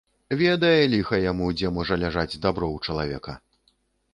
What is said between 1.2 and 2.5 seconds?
яму, дзе можа ляжаць